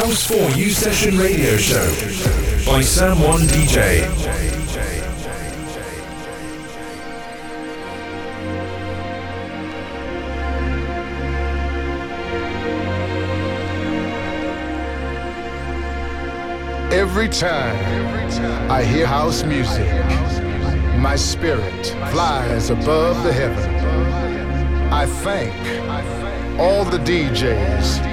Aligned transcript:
House 0.00 0.26
4 0.28 0.52
U 0.52 0.70
Session 0.70 1.18
Radio 1.18 1.58
Show 1.58 1.84
by 2.64 2.80
Sam 2.80 3.20
One 3.20 3.42
DJ. 3.42 4.00
Every 16.90 17.28
time 17.28 18.70
I 18.70 18.82
hear 18.82 19.06
house 19.06 19.42
music, 19.42 19.86
my 20.96 21.14
spirit 21.16 21.88
flies 22.10 22.70
above 22.70 23.22
the 23.22 23.34
heaven. 23.34 23.70
I 24.90 25.04
thank 25.04 26.58
all 26.58 26.86
the 26.86 26.96
DJs. 26.96 28.09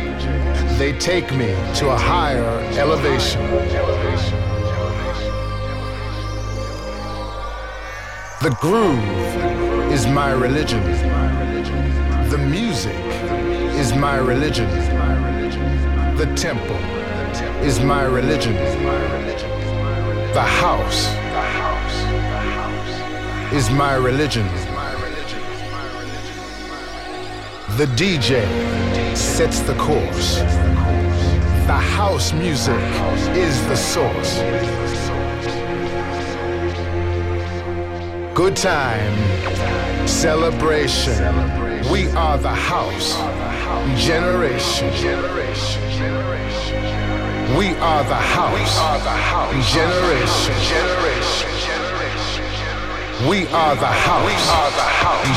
They 0.77 0.93
take 0.99 1.31
me 1.31 1.47
to 1.77 1.89
a 1.89 1.97
higher 1.97 2.59
elevation. 2.77 3.41
The 8.43 8.55
groove 8.61 9.91
is 9.91 10.05
my 10.05 10.31
religion. 10.33 10.83
The 12.29 12.37
music 12.37 12.95
is 13.73 13.93
my 13.95 14.17
religion. 14.17 14.69
The 16.15 16.31
temple 16.35 16.75
is 17.65 17.79
my 17.79 18.03
religion. 18.03 18.53
The 20.33 20.43
house 20.43 21.07
is 23.51 23.71
my 23.71 23.95
religion. 23.95 24.47
The 27.77 27.85
DJ 27.85 28.41
sets 29.15 29.59
the 29.59 29.75
course. 29.75 30.37
The 31.67 31.77
house 31.77 32.33
music 32.33 32.81
is 33.37 33.61
the 33.67 33.75
source. 33.75 34.39
Good 38.33 38.55
time, 38.55 39.13
celebration. 40.07 41.13
We 41.91 42.09
are 42.17 42.39
the 42.39 42.49
house 42.49 43.15
generation. 44.03 44.91
Generation. 44.95 45.81
Generation. 45.91 47.57
We 47.59 47.75
are 47.75 48.03
the 48.05 48.15
house 48.15 48.75
generation. 49.71 50.55
Generation. 50.65 51.51
Generation. 51.61 52.37
We 53.29 53.45
are 53.53 53.75
the 53.75 53.85
house 53.85 54.65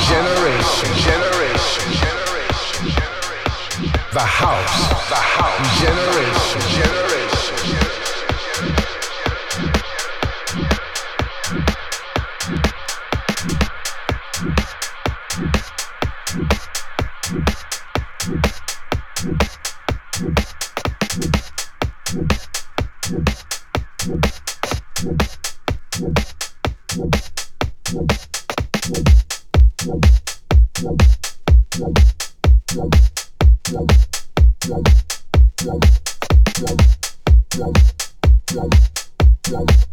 Generation. 0.08 0.88
generation. 1.04 2.19
The 4.12 4.19
house, 4.19 4.89
the 5.08 5.14
house, 5.14 5.80
generation, 5.80 6.61
generation. 6.83 7.19
Go. 39.50 39.89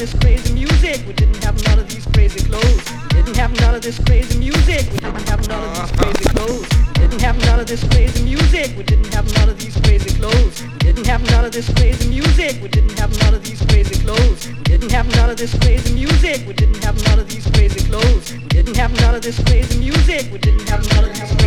this 0.00 0.14
crazy 0.14 0.54
music. 0.54 1.04
We 1.06 1.12
didn't 1.12 1.44
have 1.44 1.62
none 1.66 1.78
of 1.78 1.86
these 1.86 2.06
crazy 2.06 2.40
clothes. 2.48 2.80
We 3.12 3.20
didn't 3.20 3.36
have 3.36 3.52
none 3.60 3.74
of 3.74 3.82
this 3.82 3.98
crazy 3.98 4.38
music. 4.38 4.88
We 4.92 4.96
didn't 4.96 5.28
have 5.28 5.46
none 5.46 5.60
of 5.60 5.76
these 5.76 5.92
crazy 5.92 6.24
clothes. 6.32 6.68
We 6.88 7.06
didn't 7.06 7.20
have 7.20 7.36
none 7.44 7.60
of 7.60 7.66
this 7.66 7.84
crazy 7.92 8.24
music. 8.24 8.72
We 8.78 8.84
didn't 8.84 9.12
have 9.12 9.28
none 9.36 9.50
of 9.50 9.58
these 9.58 9.76
crazy 9.84 10.16
clothes. 10.16 10.62
We 10.62 10.78
didn't 10.78 11.06
have 11.06 11.22
none 11.30 11.44
of 11.44 11.52
this 11.52 11.68
crazy 11.74 12.08
music. 12.08 12.62
We 12.62 12.68
didn't 12.68 12.98
have 12.98 13.12
none 13.20 13.34
of 13.34 13.44
these 13.44 13.60
crazy 13.66 14.00
clothes. 14.00 14.48
We 14.48 14.62
didn't 14.64 14.90
have 14.90 15.06
none 15.16 15.28
of 15.28 15.36
this 15.36 15.54
crazy 15.58 15.92
music. 15.92 16.46
We 16.46 16.54
didn't 16.54 16.82
have 16.82 16.96
none 17.04 17.18
of 17.18 17.28
these 17.28 17.46
crazy 17.50 17.84
clothes. 17.84 18.32
We 18.32 18.48
didn't 18.48 18.76
have 18.76 18.92
none 19.02 19.14
of 19.14 19.20
this 19.20 19.38
crazy 19.44 19.78
music. 19.80 20.32
We 20.32 20.38
didn't 20.38 20.66
have 20.70 20.80
none 20.94 21.04
of 21.04 21.12
these 21.12 21.39